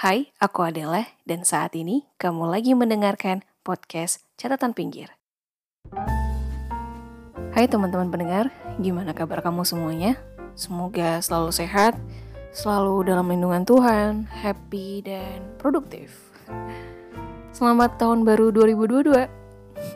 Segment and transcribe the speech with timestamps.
[0.00, 5.12] Hai, aku Adela dan saat ini kamu lagi mendengarkan podcast Catatan Pinggir.
[7.52, 8.48] Hai teman-teman pendengar,
[8.80, 10.16] gimana kabar kamu semuanya?
[10.56, 12.00] Semoga selalu sehat,
[12.48, 16.16] selalu dalam lindungan Tuhan, happy dan produktif.
[17.52, 19.04] Selamat tahun baru 2022.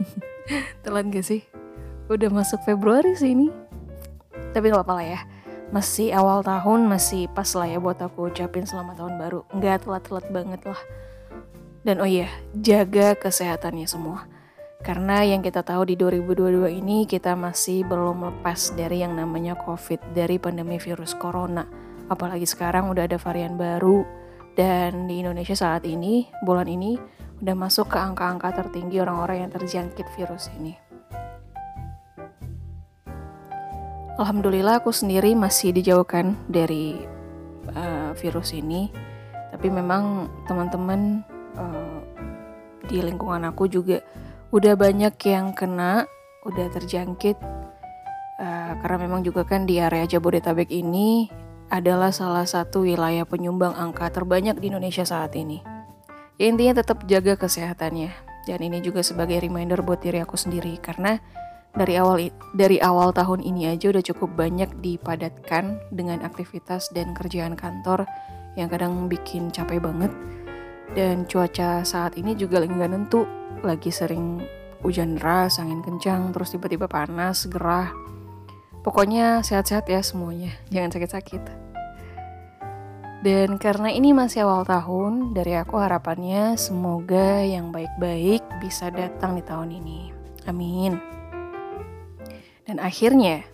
[0.85, 1.49] Telat gak sih?
[2.13, 3.49] Udah masuk Februari sih ini.
[4.53, 5.21] Tapi gak apa-apa lah ya
[5.75, 9.41] masih awal tahun masih pas lah ya buat aku ucapin selamat tahun baru.
[9.51, 10.81] Nggak telat-telat banget lah.
[11.83, 14.31] Dan oh iya jaga kesehatannya semua.
[14.87, 19.99] Karena yang kita tahu di 2022 ini kita masih belum lepas dari yang namanya covid
[20.15, 21.67] dari pandemi virus corona.
[22.07, 24.07] Apalagi sekarang udah ada varian baru.
[24.55, 26.95] Dan di Indonesia saat ini bulan ini
[27.43, 30.84] udah masuk ke angka-angka tertinggi orang-orang yang terjangkit virus ini
[34.15, 36.95] Alhamdulillah aku sendiri masih dijauhkan dari
[37.75, 38.87] uh, virus ini.
[39.51, 41.27] Tapi memang teman-teman
[41.59, 41.99] uh,
[42.87, 44.07] di lingkungan aku juga
[44.55, 46.07] udah banyak yang kena,
[46.47, 47.35] udah terjangkit.
[48.39, 51.27] Uh, karena memang juga kan di area Jabodetabek ini
[51.75, 55.59] adalah salah satu wilayah penyumbang angka terbanyak di Indonesia saat ini.
[56.39, 58.15] Ya, intinya tetap jaga kesehatannya.
[58.47, 61.19] Dan ini juga sebagai reminder buat diri aku sendiri karena
[61.75, 67.59] dari awal dari awal tahun ini aja udah cukup banyak dipadatkan dengan aktivitas dan kerjaan
[67.59, 68.07] kantor
[68.55, 70.15] yang kadang bikin capek banget.
[70.95, 73.27] Dan cuaca saat ini juga lagi nggak nentu.
[73.67, 74.39] Lagi sering
[74.87, 77.91] hujan deras angin kencang terus tiba-tiba panas gerah.
[78.87, 80.55] Pokoknya sehat-sehat ya semuanya.
[80.71, 81.43] Jangan sakit-sakit.
[83.25, 89.43] Dan karena ini masih awal tahun dari aku harapannya semoga yang baik-baik bisa datang di
[89.43, 90.13] tahun ini.
[90.45, 91.15] Amin
[92.65, 93.45] dan akhirnya,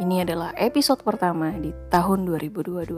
[0.00, 2.96] ini adalah episode pertama di tahun 2022.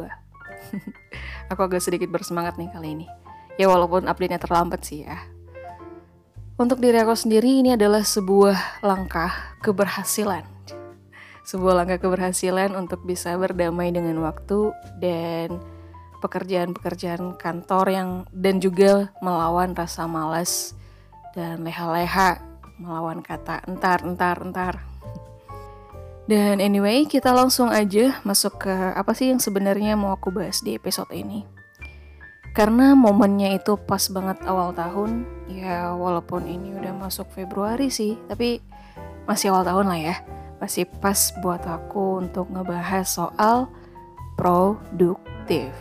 [1.51, 3.07] aku agak sedikit bersemangat nih kali ini.
[3.59, 5.19] Ya walaupun update-nya terlambat sih ya.
[6.61, 10.45] Untuk diri aku sendiri ini adalah sebuah langkah keberhasilan.
[11.43, 14.71] Sebuah langkah keberhasilan untuk bisa berdamai dengan waktu
[15.01, 15.59] dan
[16.21, 20.77] pekerjaan-pekerjaan kantor yang dan juga melawan rasa malas
[21.33, 22.39] dan leha-leha
[22.77, 24.90] melawan kata entar entar entar
[26.31, 30.79] dan anyway, kita langsung aja masuk ke apa sih yang sebenarnya mau aku bahas di
[30.79, 31.43] episode ini.
[32.55, 38.63] Karena momennya itu pas banget awal tahun, ya walaupun ini udah masuk Februari sih, tapi
[39.27, 40.17] masih awal tahun lah ya.
[40.63, 43.67] Masih pas buat aku untuk ngebahas soal
[44.39, 45.75] produktif.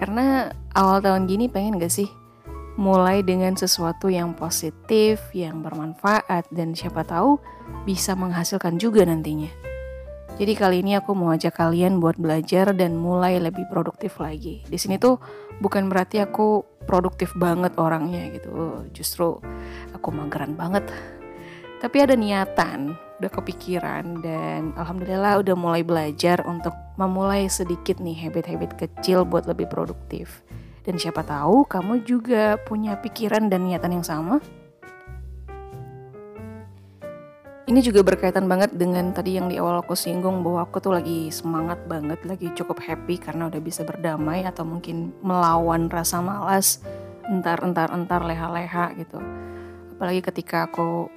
[0.00, 2.08] Karena awal tahun gini pengen gak sih
[2.76, 7.40] mulai dengan sesuatu yang positif, yang bermanfaat, dan siapa tahu
[7.88, 9.48] bisa menghasilkan juga nantinya.
[10.36, 14.60] Jadi kali ini aku mau ajak kalian buat belajar dan mulai lebih produktif lagi.
[14.68, 15.16] Di sini tuh
[15.64, 18.84] bukan berarti aku produktif banget orangnya gitu.
[18.92, 19.40] Justru
[19.96, 20.84] aku mageran banget.
[21.80, 28.76] Tapi ada niatan, udah kepikiran dan alhamdulillah udah mulai belajar untuk memulai sedikit nih habit-habit
[28.76, 30.44] kecil buat lebih produktif.
[30.86, 34.38] Dan siapa tahu kamu juga punya pikiran dan niatan yang sama.
[37.66, 41.34] Ini juga berkaitan banget dengan tadi yang di awal aku singgung bahwa aku tuh lagi
[41.34, 46.78] semangat banget, lagi cukup happy karena udah bisa berdamai atau mungkin melawan rasa malas,
[47.26, 49.18] entar-entar-entar leha-leha gitu.
[49.98, 51.10] Apalagi ketika aku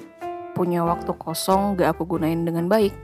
[0.58, 2.98] punya waktu kosong gak aku gunain dengan baik.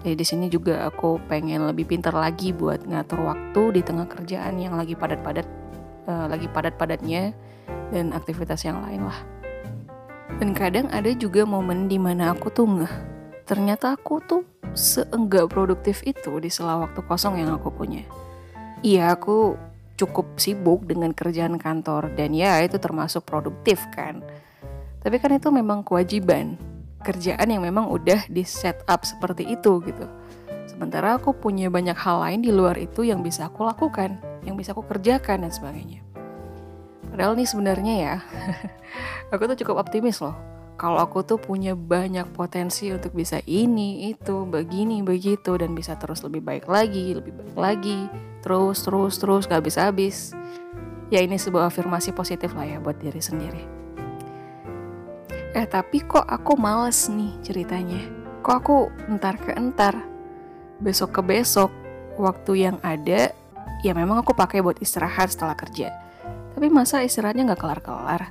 [0.00, 4.56] Jadi di sini juga aku pengen lebih pintar lagi buat ngatur waktu di tengah kerjaan
[4.56, 5.57] yang lagi padat-padat
[6.08, 7.36] uh, lagi padat-padatnya
[7.92, 9.20] dan aktivitas yang lain lah.
[10.40, 12.94] Dan kadang ada juga momen di mana aku tuh ngeh,
[13.44, 14.42] ternyata aku tuh
[14.72, 18.04] seenggak produktif itu di sela waktu kosong yang aku punya.
[18.80, 19.58] Iya aku
[19.98, 24.22] cukup sibuk dengan kerjaan kantor dan ya itu termasuk produktif kan.
[25.02, 26.54] Tapi kan itu memang kewajiban,
[27.02, 30.06] kerjaan yang memang udah di set up seperti itu gitu.
[30.70, 34.74] Sementara aku punya banyak hal lain di luar itu yang bisa aku lakukan yang bisa
[34.76, 36.04] aku kerjakan dan sebagainya.
[37.08, 38.16] Padahal nih sebenarnya ya,
[39.32, 40.36] aku tuh cukup optimis loh.
[40.78, 46.22] Kalau aku tuh punya banyak potensi untuk bisa ini, itu, begini, begitu, dan bisa terus
[46.22, 47.98] lebih baik lagi, lebih baik lagi,
[48.46, 50.38] terus, terus, terus, gak habis-habis.
[51.10, 53.62] Ya ini sebuah afirmasi positif lah ya buat diri sendiri.
[55.56, 57.98] Eh tapi kok aku males nih ceritanya.
[58.46, 58.76] Kok aku
[59.10, 59.98] entar ke entar,
[60.78, 61.74] besok ke besok,
[62.20, 63.34] waktu yang ada
[63.84, 65.94] ya memang aku pakai buat istirahat setelah kerja.
[66.54, 68.22] Tapi masa istirahatnya nggak kelar-kelar?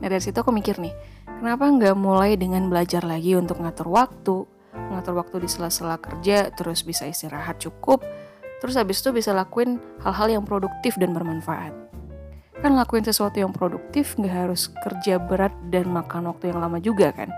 [0.00, 0.92] Nah dari situ aku mikir nih,
[1.40, 4.36] kenapa nggak mulai dengan belajar lagi untuk ngatur waktu,
[4.92, 8.04] ngatur waktu di sela-sela kerja, terus bisa istirahat cukup,
[8.64, 11.76] Terus habis itu bisa lakuin hal-hal yang produktif dan bermanfaat.
[12.64, 17.12] Kan lakuin sesuatu yang produktif nggak harus kerja berat dan makan waktu yang lama juga
[17.12, 17.28] kan.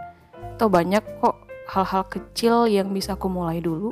[0.55, 1.35] Atau banyak kok
[1.67, 3.91] hal-hal kecil yang bisa aku mulai dulu.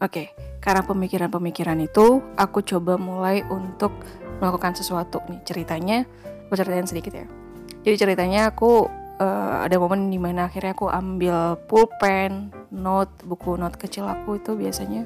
[0.00, 0.32] Oke,
[0.64, 3.92] karena pemikiran-pemikiran itu, aku coba mulai untuk
[4.40, 5.44] melakukan sesuatu nih.
[5.44, 6.08] Ceritanya,
[6.48, 7.28] aku ceritain sedikit ya.
[7.84, 8.88] Jadi ceritanya aku
[9.20, 14.56] uh, ada momen di mana akhirnya aku ambil pulpen, note, buku note kecil aku itu
[14.56, 15.04] biasanya.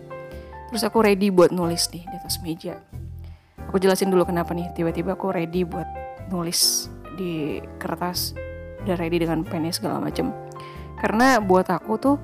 [0.70, 2.78] Terus aku ready buat nulis nih di atas meja.
[3.70, 5.86] Aku jelasin dulu kenapa nih tiba-tiba aku ready buat
[6.30, 6.86] nulis
[7.18, 8.34] di kertas
[8.86, 10.30] udah ready dengan pennya segala macem.
[10.98, 12.16] Karena buat aku tuh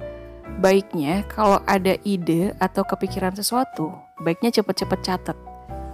[0.59, 5.39] baiknya kalau ada ide atau kepikiran sesuatu, baiknya cepet-cepet catat.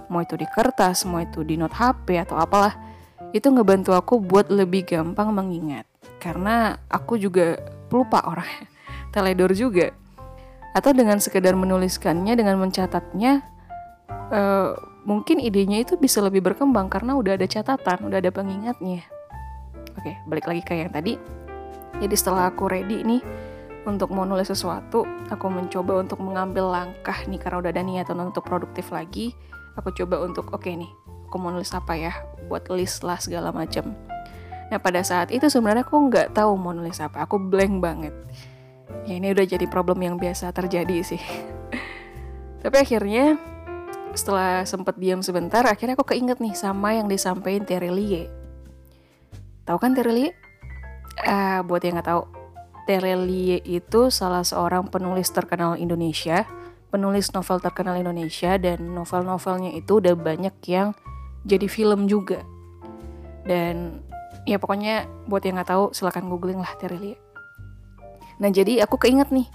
[0.09, 2.73] Mau itu di kertas, mau itu di note HP atau apalah
[3.35, 5.85] itu ngebantu aku buat lebih gampang mengingat.
[6.17, 7.59] Karena aku juga
[7.91, 8.47] pelupa orang
[9.13, 9.93] teledor juga.
[10.73, 13.41] Atau dengan sekedar menuliskannya dengan mencatatnya
[14.31, 14.77] uh,
[15.07, 19.03] mungkin idenya itu bisa lebih berkembang karena udah ada catatan udah ada pengingatnya.
[19.97, 21.17] Oke balik lagi ke yang tadi.
[21.97, 23.21] Jadi setelah aku ready nih
[23.87, 28.43] untuk mau nulis sesuatu aku mencoba untuk mengambil langkah nih karena udah ada niatan untuk
[28.43, 29.31] produktif lagi.
[29.79, 30.91] Aku coba untuk oke okay nih
[31.31, 32.11] aku mau nulis apa ya?
[32.51, 33.95] Buat list lah segala macam
[34.67, 37.23] nah pada saat itu sebenarnya aku nggak tahu mau nulis apa.
[37.23, 38.11] Aku blank banget.
[39.07, 41.23] Ya ini udah jadi problem yang biasa terjadi sih.
[42.67, 43.39] Tapi akhirnya
[44.17, 48.25] setelah sempat diam sebentar akhirnya aku keinget nih sama yang disampaikan Terelie
[49.61, 50.33] tahu kan Terelie
[51.21, 52.25] uh, buat yang nggak tahu
[52.87, 56.47] Terelie itu salah seorang penulis terkenal Indonesia
[56.87, 60.95] penulis novel terkenal Indonesia dan novel-novelnya itu udah banyak yang
[61.43, 62.41] jadi film juga
[63.43, 63.99] dan
[64.47, 67.19] ya pokoknya buat yang nggak tahu silahkan googling lah Terelia
[68.39, 69.51] nah jadi aku keinget nih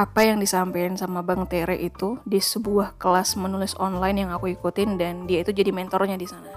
[0.00, 4.96] apa yang disampaikan sama Bang Tere itu di sebuah kelas menulis online yang aku ikutin
[4.96, 6.48] dan dia itu jadi mentornya di sana.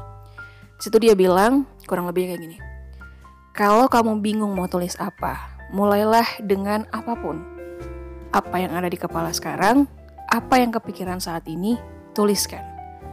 [0.80, 2.58] Situ dia bilang kurang lebih kayak gini.
[3.52, 7.42] Kalau kamu bingung mau tulis apa, mulailah dengan apa pun.
[8.30, 9.90] Apa yang ada di kepala sekarang,
[10.30, 11.76] apa yang kepikiran saat ini,
[12.14, 12.62] tuliskan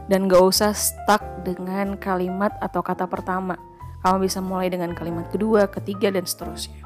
[0.07, 3.57] dan gak usah stuck dengan kalimat atau kata pertama.
[4.01, 6.81] Kamu bisa mulai dengan kalimat kedua, ketiga, dan seterusnya.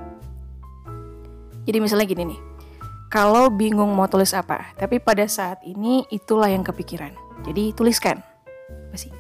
[1.64, 2.40] Jadi misalnya gini nih,
[3.08, 7.16] kalau bingung mau tulis apa, tapi pada saat ini itulah yang kepikiran.
[7.48, 8.20] Jadi tuliskan.
[8.68, 9.12] Apa sih?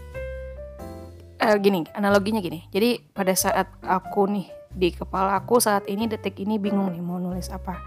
[1.40, 2.68] Uh, gini, analoginya gini.
[2.69, 7.16] Jadi pada saat aku nih di kepala aku saat ini detik ini bingung nih mau
[7.16, 7.80] nulis apa.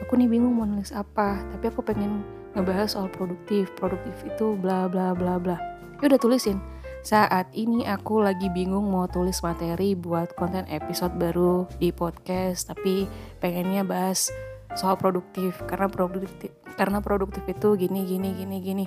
[0.00, 2.24] Aku nih bingung mau nulis apa, tapi aku pengen
[2.56, 5.60] ngebahas soal produktif produktif itu bla bla bla bla.
[6.00, 6.58] Ya udah tulisin.
[7.04, 13.06] Saat ini aku lagi bingung mau tulis materi buat konten episode baru di podcast tapi
[13.38, 14.32] pengennya bahas
[14.74, 18.84] soal produktif karena produktif karena produktif itu gini gini gini gini.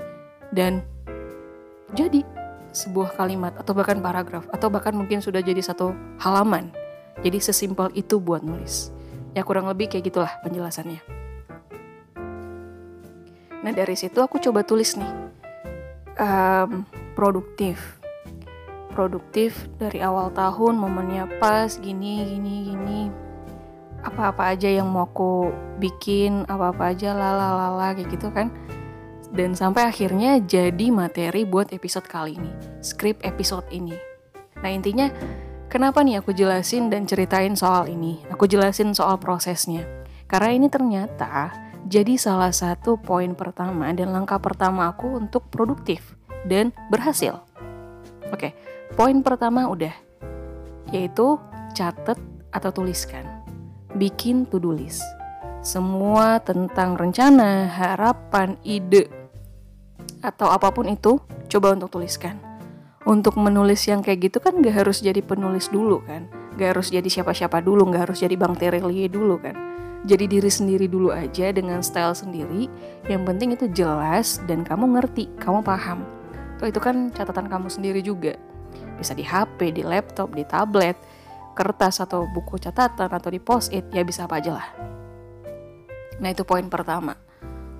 [0.51, 0.81] Dan
[1.93, 2.25] jadi
[2.71, 5.91] sebuah kalimat atau bahkan paragraf atau bahkan mungkin sudah jadi satu
[6.23, 6.71] halaman
[7.19, 8.95] jadi sesimpel itu buat nulis.
[9.35, 11.03] Ya kurang lebih kayak gitulah penjelasannya.
[13.61, 15.11] Nah dari situ aku coba tulis nih.
[16.21, 16.83] Um,
[17.15, 18.01] produktif,
[18.93, 23.01] produktif dari awal tahun momennya pas gini gini gini.
[24.01, 28.49] Apa-apa aja yang mau aku bikin apa-apa aja lala lala kayak gitu kan.
[29.31, 32.51] Dan sampai akhirnya jadi materi buat episode kali ini.
[32.83, 33.95] Skrip episode ini.
[34.59, 35.07] Nah intinya
[35.71, 39.87] kenapa nih aku jelasin dan ceritain soal ini aku jelasin soal prosesnya
[40.27, 41.55] karena ini ternyata
[41.91, 47.41] jadi salah satu poin pertama dan langkah pertama aku untuk produktif dan berhasil.
[48.31, 48.55] Oke,
[48.95, 49.91] poin pertama udah,
[50.93, 51.35] yaitu
[51.75, 52.15] catat
[52.53, 53.27] atau tuliskan.
[53.97, 55.03] Bikin to-do list.
[55.61, 59.11] Semua tentang rencana, harapan, ide,
[60.23, 62.50] atau apa pun itu, coba untuk tuliskan.
[63.01, 66.29] Untuk menulis yang kayak gitu kan gak harus jadi penulis dulu kan.
[66.55, 70.89] Gak harus jadi siapa-siapa dulu, gak harus jadi Bang Terelie dulu kan jadi diri sendiri
[70.89, 72.65] dulu aja dengan style sendiri.
[73.05, 76.01] Yang penting itu jelas dan kamu ngerti, kamu paham.
[76.57, 78.33] Tuh itu kan catatan kamu sendiri juga.
[78.97, 80.97] Bisa di HP, di laptop, di tablet,
[81.53, 84.67] kertas atau buku catatan atau di post-it, ya bisa apa aja lah.
[86.21, 87.17] Nah itu poin pertama.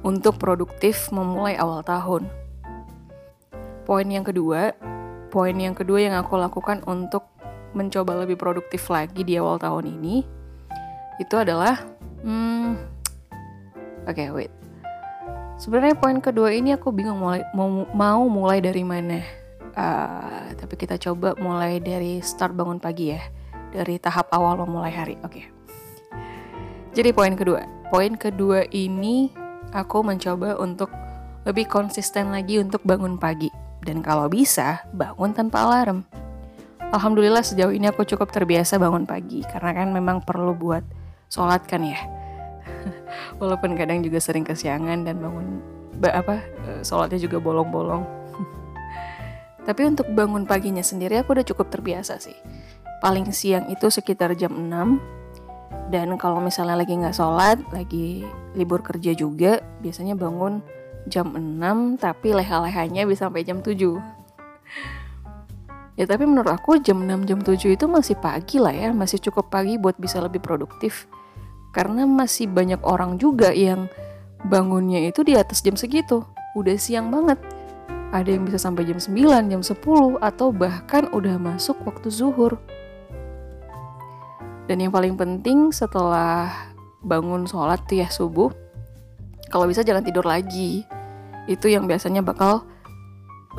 [0.01, 2.25] Untuk produktif memulai awal tahun.
[3.85, 4.73] Poin yang kedua,
[5.31, 7.23] poin yang kedua yang aku lakukan untuk
[7.71, 10.27] mencoba lebih produktif lagi di awal tahun ini,
[11.23, 11.79] itu adalah
[12.21, 12.77] Hmm,
[14.05, 14.53] oke okay, wait.
[15.57, 19.21] Sebenarnya poin kedua ini aku bingung mulai mau mau mulai dari mana.
[19.71, 23.21] Uh, tapi kita coba mulai dari start bangun pagi ya,
[23.73, 25.15] dari tahap awal memulai hari.
[25.25, 25.41] Oke.
[25.41, 25.45] Okay.
[26.91, 29.31] Jadi poin kedua, poin kedua ini
[29.73, 30.91] aku mencoba untuk
[31.47, 33.60] lebih konsisten lagi untuk bangun pagi.
[33.81, 36.05] Dan kalau bisa, bangun tanpa alarm.
[36.91, 40.83] Alhamdulillah sejauh ini aku cukup terbiasa bangun pagi karena kan memang perlu buat
[41.31, 41.97] sholat kan ya.
[43.41, 45.63] Walaupun kadang juga sering kesiangan dan bangun
[46.03, 48.03] apa eh, sholatnya juga bolong-bolong.
[49.67, 52.35] Tapi untuk bangun paginya sendiri aku udah cukup terbiasa sih.
[52.99, 55.21] Paling siang itu sekitar jam 6
[55.91, 58.23] dan kalau misalnya lagi nggak sholat, lagi
[58.55, 60.63] libur kerja juga, biasanya bangun
[61.09, 64.21] jam 6 tapi leha-lehanya bisa sampai jam 7
[65.99, 68.89] ya tapi menurut aku jam 6 jam 7 itu masih pagi lah ya.
[68.89, 71.05] Masih cukup pagi buat bisa lebih produktif.
[71.71, 73.87] Karena masih banyak orang juga yang
[74.43, 76.25] bangunnya itu di atas jam segitu.
[76.57, 77.39] Udah siang banget.
[78.11, 82.59] Ada yang bisa sampai jam 9, jam 10 atau bahkan udah masuk waktu zuhur.
[84.67, 86.51] Dan yang paling penting setelah
[87.05, 88.51] bangun sholat ya subuh
[89.51, 90.87] kalau bisa jangan tidur lagi.
[91.45, 92.63] Itu yang biasanya bakal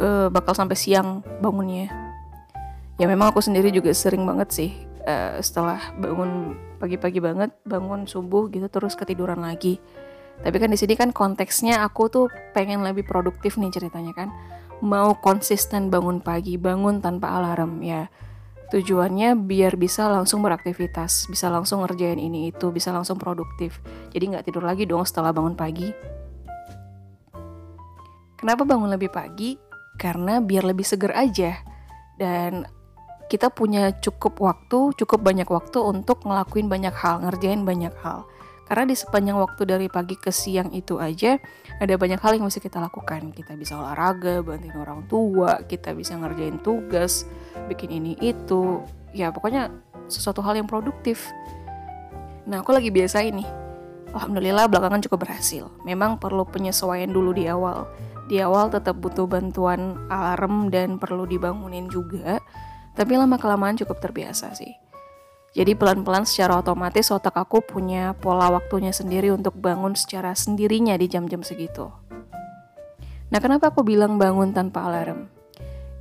[0.00, 1.92] uh, bakal sampai siang bangunnya.
[2.96, 4.70] Ya memang aku sendiri juga sering banget sih
[5.04, 9.76] uh, setelah bangun pagi-pagi banget bangun subuh gitu terus ketiduran lagi.
[10.42, 14.28] Tapi kan di sini kan konteksnya aku tuh pengen lebih produktif nih ceritanya kan.
[14.82, 18.11] Mau konsisten bangun pagi bangun tanpa alarm ya
[18.72, 23.84] Tujuannya biar bisa langsung beraktivitas, bisa langsung ngerjain ini itu, bisa langsung produktif.
[24.08, 25.92] Jadi nggak tidur lagi dong setelah bangun pagi.
[28.40, 29.60] Kenapa bangun lebih pagi?
[30.00, 31.52] Karena biar lebih seger aja.
[32.16, 32.64] Dan
[33.28, 38.24] kita punya cukup waktu, cukup banyak waktu untuk ngelakuin banyak hal, ngerjain banyak hal.
[38.72, 41.36] Karena di sepanjang waktu dari pagi ke siang itu aja
[41.76, 43.28] ada banyak hal yang mesti kita lakukan.
[43.28, 47.28] Kita bisa olahraga, bantuin orang tua, kita bisa ngerjain tugas,
[47.68, 48.80] bikin ini itu.
[49.12, 49.68] Ya pokoknya
[50.08, 51.28] sesuatu hal yang produktif.
[52.48, 53.44] Nah aku lagi biasa ini.
[54.16, 55.68] Alhamdulillah belakangan cukup berhasil.
[55.84, 57.92] Memang perlu penyesuaian dulu di awal.
[58.32, 62.40] Di awal tetap butuh bantuan alarm dan perlu dibangunin juga.
[62.96, 64.81] Tapi lama kelamaan cukup terbiasa sih.
[65.52, 71.06] Jadi pelan-pelan secara otomatis otak aku punya pola waktunya sendiri untuk bangun secara sendirinya di
[71.12, 71.92] jam-jam segitu.
[73.28, 75.28] Nah kenapa aku bilang bangun tanpa alarm?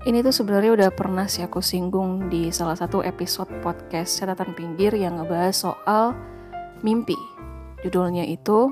[0.08, 4.96] Ini tuh sebenarnya udah pernah sih aku singgung di salah satu episode podcast catatan pinggir
[4.96, 6.15] yang ngebahas soal
[6.79, 7.20] mimpi.
[7.84, 8.72] Judulnya itu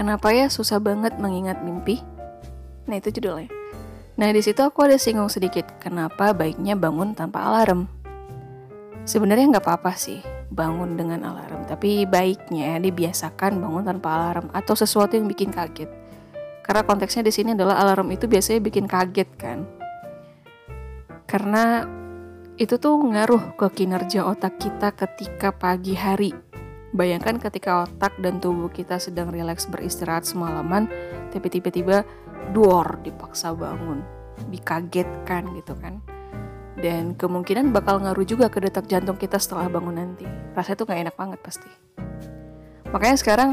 [0.00, 2.00] Kenapa ya susah banget mengingat mimpi?
[2.88, 3.52] Nah itu judulnya.
[4.16, 7.99] Nah di situ aku ada singgung sedikit kenapa baiknya bangun tanpa alarm.
[9.08, 10.20] Sebenarnya nggak apa-apa sih
[10.52, 15.88] bangun dengan alarm, tapi baiknya dibiasakan bangun tanpa alarm atau sesuatu yang bikin kaget.
[16.60, 19.64] Karena konteksnya di sini adalah alarm itu biasanya bikin kaget kan.
[21.24, 21.86] Karena
[22.60, 26.36] itu tuh ngaruh ke kinerja otak kita ketika pagi hari.
[26.90, 30.90] Bayangkan ketika otak dan tubuh kita sedang rileks beristirahat semalaman,
[31.30, 32.02] tapi tiba-tiba
[32.50, 34.02] duor dipaksa bangun,
[34.50, 36.02] dikagetkan gitu kan
[36.78, 40.28] dan kemungkinan bakal ngaruh juga ke detak jantung kita setelah bangun nanti.
[40.54, 41.70] Rasanya tuh gak enak banget pasti.
[42.94, 43.50] Makanya sekarang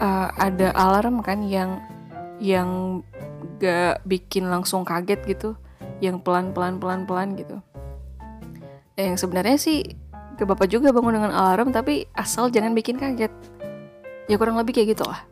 [0.00, 1.84] uh, ada alarm kan yang
[2.40, 3.02] yang
[3.60, 5.58] gak bikin langsung kaget gitu,
[6.00, 7.60] yang pelan-pelan pelan-pelan gitu.
[8.96, 9.84] Dan yang sebenarnya sih
[10.38, 13.30] ke bapak juga bangun dengan alarm tapi asal jangan bikin kaget.
[14.30, 15.26] Ya kurang lebih kayak gitu lah.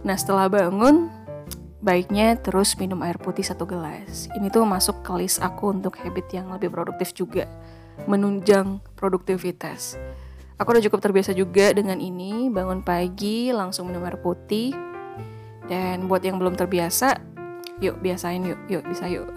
[0.00, 1.12] Nah setelah bangun
[1.80, 4.28] baiknya terus minum air putih satu gelas.
[4.36, 7.48] Ini tuh masuk ke list aku untuk habit yang lebih produktif juga,
[8.04, 9.96] menunjang produktivitas.
[10.60, 14.76] Aku udah cukup terbiasa juga dengan ini, bangun pagi langsung minum air putih.
[15.64, 17.16] Dan buat yang belum terbiasa,
[17.80, 19.32] yuk biasain yuk, yuk bisa yuk.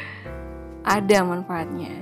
[0.88, 1.92] Ada manfaatnya.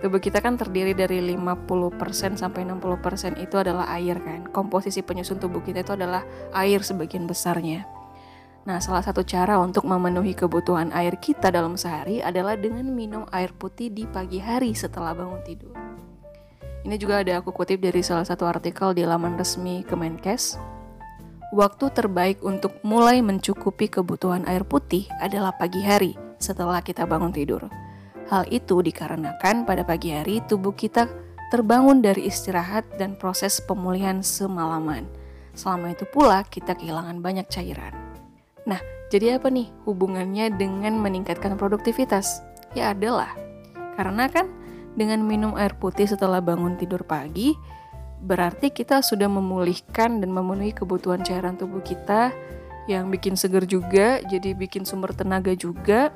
[0.00, 4.48] Tubuh kita kan terdiri dari 50% sampai 60% itu adalah air kan.
[4.48, 6.24] Komposisi penyusun tubuh kita itu adalah
[6.56, 7.84] air sebagian besarnya.
[8.64, 13.52] Nah, salah satu cara untuk memenuhi kebutuhan air kita dalam sehari adalah dengan minum air
[13.52, 15.76] putih di pagi hari setelah bangun tidur.
[16.84, 20.56] Ini juga ada aku kutip dari salah satu artikel di laman resmi Kemenkes.
[21.52, 27.68] Waktu terbaik untuk mulai mencukupi kebutuhan air putih adalah pagi hari setelah kita bangun tidur.
[28.32, 31.08] Hal itu dikarenakan pada pagi hari tubuh kita
[31.52, 35.04] terbangun dari istirahat dan proses pemulihan semalaman.
[35.52, 38.03] Selama itu pula kita kehilangan banyak cairan.
[38.64, 38.80] Nah,
[39.12, 42.40] jadi apa nih hubungannya dengan meningkatkan produktivitas?
[42.72, 43.32] Ya adalah.
[43.94, 44.50] Karena kan
[44.98, 47.54] dengan minum air putih setelah bangun tidur pagi,
[48.24, 52.32] berarti kita sudah memulihkan dan memenuhi kebutuhan cairan tubuh kita
[52.88, 56.12] yang bikin seger juga, jadi bikin sumber tenaga juga.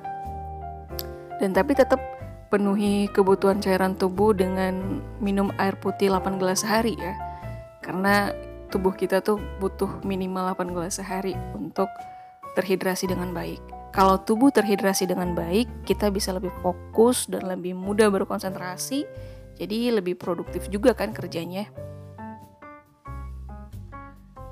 [1.39, 2.01] Dan tapi tetap
[2.49, 7.15] penuhi kebutuhan cairan tubuh dengan minum air putih 8 gelas sehari ya.
[7.85, 8.33] Karena
[8.69, 11.89] tubuh kita tuh butuh minimal 8 gelas sehari untuk
[12.59, 13.63] terhidrasi dengan baik.
[13.95, 19.07] Kalau tubuh terhidrasi dengan baik, kita bisa lebih fokus dan lebih mudah berkonsentrasi,
[19.57, 21.71] jadi lebih produktif juga kan kerjanya.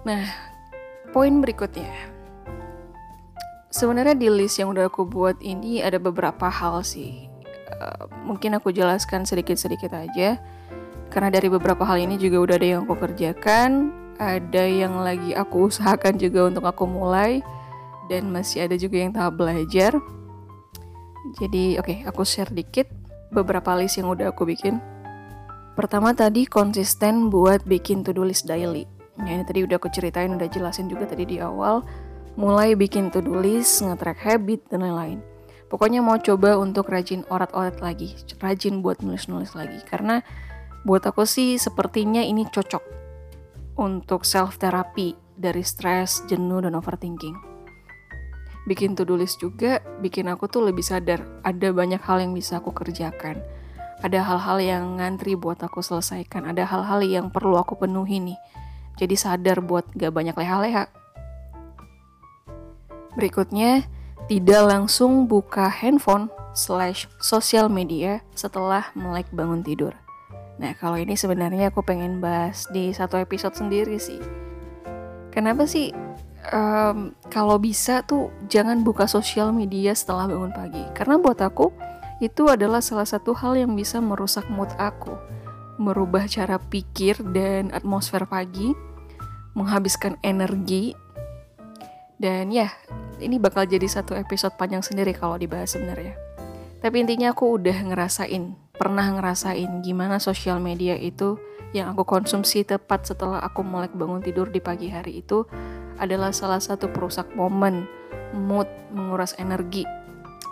[0.07, 0.23] Nah,
[1.11, 1.91] poin berikutnya.
[3.75, 7.29] Sebenarnya di list yang udah aku buat ini ada beberapa hal sih.
[7.77, 10.41] Uh, mungkin aku jelaskan sedikit-sedikit aja.
[11.13, 15.65] Karena dari beberapa hal ini juga udah ada yang aku kerjakan, ada yang lagi aku
[15.71, 17.45] usahakan juga untuk aku mulai,
[18.07, 19.95] dan masih ada juga yang tahap belajar.
[21.43, 22.87] Jadi, oke, okay, aku share dikit
[23.35, 24.79] beberapa list yang udah aku bikin.
[25.75, 28.89] Pertama tadi konsisten buat bikin to-do list daily.
[29.21, 31.85] Ya, ini tadi udah aku ceritain, udah jelasin juga tadi di awal
[32.37, 35.19] mulai bikin to-do list, nge-track habit, dan lain-lain.
[35.67, 39.83] Pokoknya mau coba untuk rajin orat-orat lagi, rajin buat nulis-nulis lagi.
[39.83, 40.23] Karena
[40.87, 42.85] buat aku sih sepertinya ini cocok
[43.81, 47.56] untuk self therapy dari stres, jenuh, dan overthinking.
[48.67, 52.75] Bikin to-do list juga bikin aku tuh lebih sadar ada banyak hal yang bisa aku
[52.75, 53.39] kerjakan.
[54.03, 58.39] Ada hal-hal yang ngantri buat aku selesaikan, ada hal-hal yang perlu aku penuhi nih.
[59.01, 60.91] Jadi sadar buat gak banyak leha-leha,
[63.17, 63.89] Berikutnya,
[64.29, 69.97] tidak langsung buka handphone slash sosial media setelah melek bangun tidur.
[70.61, 74.21] Nah, kalau ini sebenarnya aku pengen bahas di satu episode sendiri sih.
[75.33, 75.97] Kenapa sih
[76.53, 80.83] um, kalau bisa tuh jangan buka sosial media setelah bangun pagi?
[80.95, 81.71] Karena buat aku
[82.23, 85.13] itu adalah salah satu hal yang bisa merusak mood aku,
[85.77, 88.73] merubah cara pikir dan atmosfer pagi,
[89.53, 90.97] menghabiskan energi,
[92.17, 92.73] dan ya
[93.21, 96.17] ini bakal jadi satu episode panjang sendiri kalau dibahas sebenarnya.
[96.81, 101.37] Tapi intinya aku udah ngerasain, pernah ngerasain gimana sosial media itu
[101.77, 105.45] yang aku konsumsi tepat setelah aku mulai bangun tidur di pagi hari itu
[106.01, 107.85] adalah salah satu perusak momen,
[108.33, 108.65] mood,
[108.97, 109.85] menguras energi,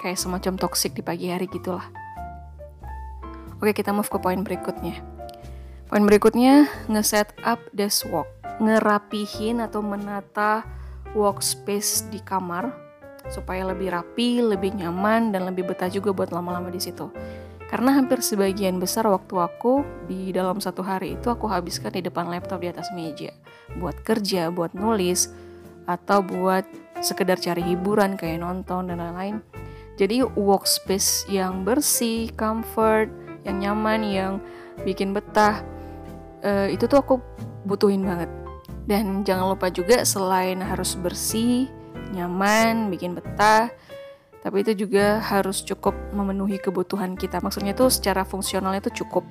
[0.05, 1.89] kayak semacam toxic di pagi hari gitulah.
[3.57, 5.01] Oke, kita move ke poin berikutnya.
[5.89, 8.29] Poin berikutnya, nge-set up desk work,
[8.61, 10.69] ngerapihin atau menata
[11.17, 12.85] workspace di kamar
[13.33, 17.09] supaya lebih rapi, lebih nyaman, dan lebih betah juga buat lama-lama di situ.
[17.75, 22.31] Karena hampir sebagian besar waktu aku di dalam satu hari itu aku habiskan di depan
[22.31, 23.35] laptop di atas meja.
[23.83, 25.35] Buat kerja, buat nulis,
[25.91, 26.63] atau buat
[27.03, 29.43] sekedar cari hiburan kayak nonton dan lain-lain.
[29.99, 33.11] Jadi workspace yang bersih, comfort,
[33.43, 34.33] yang nyaman, yang
[34.87, 35.67] bikin betah,
[36.47, 37.19] uh, itu tuh aku
[37.67, 38.31] butuhin banget
[38.85, 41.73] dan jangan lupa juga selain harus bersih,
[42.13, 43.73] nyaman, bikin betah,
[44.45, 47.41] tapi itu juga harus cukup memenuhi kebutuhan kita.
[47.41, 49.25] Maksudnya itu secara fungsionalnya itu cukup.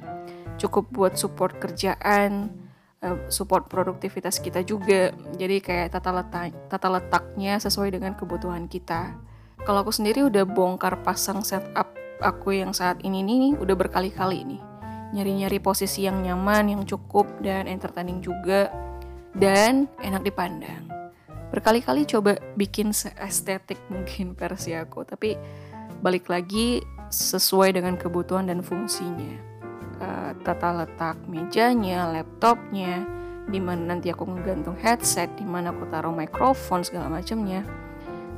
[0.58, 2.50] Cukup buat support kerjaan,
[2.98, 5.14] eh, support produktivitas kita juga.
[5.38, 9.14] Jadi kayak tata letak tata letaknya sesuai dengan kebutuhan kita.
[9.62, 14.62] Kalau aku sendiri udah bongkar pasang setup aku yang saat ini nih udah berkali-kali nih.
[15.14, 18.74] Nyari-nyari posisi yang nyaman, yang cukup dan entertaining juga
[19.38, 21.03] dan enak dipandang.
[21.54, 22.90] Berkali-kali coba bikin
[23.22, 25.38] estetik mungkin versi aku, tapi
[26.02, 26.82] balik lagi
[27.14, 29.54] sesuai dengan kebutuhan dan fungsinya.
[30.02, 33.06] Uh, tata letak mejanya, laptopnya,
[33.46, 37.62] di mana nanti aku ngegantung headset, di mana aku taruh mikrofon segala macamnya.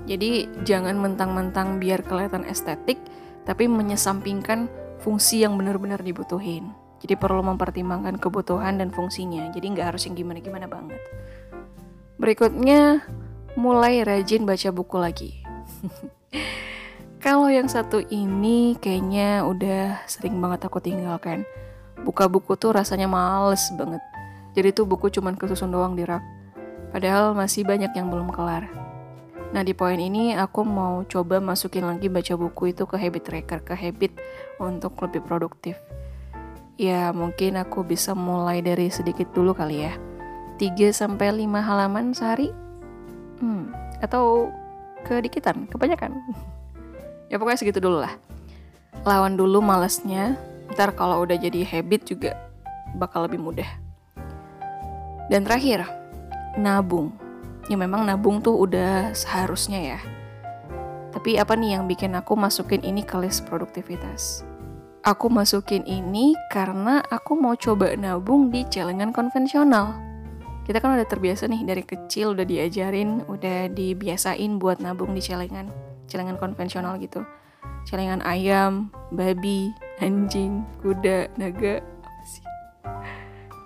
[0.04, 3.00] Jadi jangan mentang-mentang biar kelihatan estetik,
[3.48, 4.68] tapi menyesampingkan
[5.00, 6.76] fungsi yang benar-benar dibutuhin.
[7.00, 9.54] Jadi perlu mempertimbangkan kebutuhan dan fungsinya.
[9.56, 11.00] Jadi nggak harus yang gimana-gimana banget.
[12.16, 13.04] Berikutnya,
[13.60, 15.32] mulai rajin baca buku lagi.
[17.26, 21.42] Kalau yang satu ini kayaknya udah sering banget aku tinggalkan.
[22.06, 24.04] Buka buku tuh rasanya males banget.
[24.54, 26.22] Jadi tuh buku cuman kesusun doang di rak.
[26.94, 28.70] Padahal masih banyak yang belum kelar.
[29.52, 33.60] Nah di poin ini aku mau coba masukin lagi baca buku itu ke habit tracker,
[33.66, 34.16] ke habit
[34.62, 35.76] untuk lebih produktif.
[36.76, 39.96] Ya, mungkin aku bisa mulai dari sedikit dulu kali ya.
[40.56, 42.52] 3 sampai 5 halaman sehari.
[43.44, 44.52] Hmm, atau
[45.04, 46.16] kedikitan, kebanyakan.
[47.32, 48.16] ya pokoknya segitu dulu lah.
[49.06, 50.40] Lawan dulu malesnya,
[50.74, 52.34] ntar kalau udah jadi habit juga
[52.98, 53.70] bakal lebih mudah.
[55.28, 55.86] Dan terakhir,
[56.58, 57.14] nabung.
[57.66, 60.00] Ya memang nabung tuh udah seharusnya ya.
[61.16, 64.46] Tapi apa nih yang bikin aku masukin ini ke list produktivitas?
[65.06, 70.15] Aku masukin ini karena aku mau coba nabung di celengan konvensional.
[70.66, 75.70] Kita kan udah terbiasa nih dari kecil udah diajarin, udah dibiasain buat nabung di celengan,
[76.10, 77.22] celengan konvensional gitu.
[77.86, 79.70] Celengan ayam, babi,
[80.02, 82.46] anjing, kuda, naga, apa sih?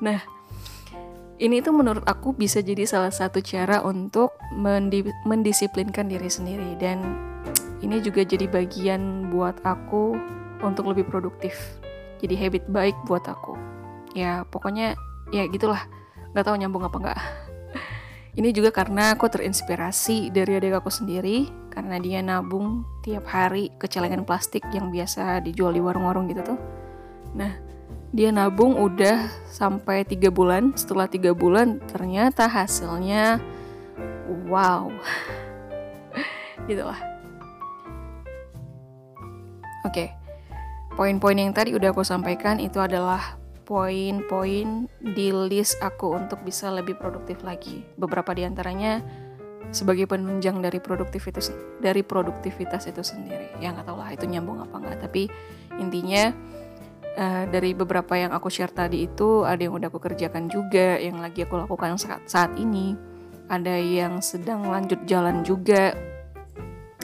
[0.03, 0.19] Nah,
[1.39, 6.99] ini tuh menurut aku bisa jadi salah satu cara untuk mendi mendisiplinkan diri sendiri dan
[7.79, 10.19] ini juga jadi bagian buat aku
[10.59, 11.79] untuk lebih produktif
[12.19, 13.55] jadi habit baik buat aku
[14.11, 14.99] ya pokoknya
[15.31, 15.87] ya gitulah
[16.33, 17.19] nggak tahu nyambung apa nggak.
[18.39, 23.89] Ini juga karena aku terinspirasi dari adik aku sendiri karena dia nabung tiap hari ke
[23.89, 26.59] celengan plastik yang biasa dijual di warung-warung gitu tuh.
[27.33, 27.57] Nah
[28.13, 30.77] dia nabung udah sampai tiga bulan.
[30.77, 33.41] Setelah tiga bulan ternyata hasilnya
[34.45, 34.87] wow.
[36.69, 37.01] Gitu lah.
[39.89, 40.07] Oke okay.
[40.93, 43.38] poin-poin yang tadi udah aku sampaikan itu adalah
[43.69, 47.85] poin-poin di list aku untuk bisa lebih produktif lagi.
[48.01, 49.05] Beberapa di antaranya
[49.69, 53.53] sebagai penunjang dari produktivitas dari produktivitas itu sendiri.
[53.61, 54.97] Ya nggak tahu lah itu nyambung apa nggak.
[55.05, 55.29] Tapi
[55.77, 56.33] intinya
[57.13, 61.21] uh, dari beberapa yang aku share tadi itu ada yang udah aku kerjakan juga yang
[61.21, 62.97] lagi aku lakukan saat saat ini.
[63.53, 65.93] Ada yang sedang lanjut jalan juga.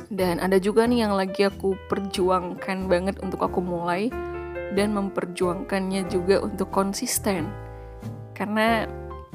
[0.10, 4.10] Dan ada juga nih yang lagi aku perjuangkan banget untuk aku mulai
[4.76, 7.50] dan memperjuangkannya juga untuk konsisten
[8.36, 8.86] karena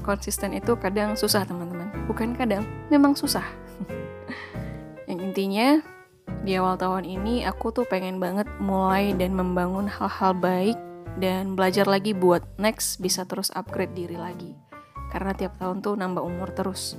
[0.04, 3.44] konsisten itu kadang susah teman-teman bukan kadang memang susah
[5.08, 5.80] yang intinya
[6.40, 10.76] di awal tahun ini aku tuh pengen banget mulai dan membangun hal-hal baik
[11.20, 14.56] dan belajar lagi buat next bisa terus upgrade diri lagi.
[15.10, 16.94] Karena tiap tahun tuh nambah umur terus.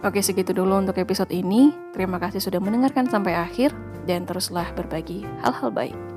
[0.00, 1.70] Oke segitu dulu untuk episode ini.
[1.96, 3.70] Terima kasih sudah mendengarkan sampai akhir
[4.08, 6.09] dan teruslah berbagi hal-hal baik.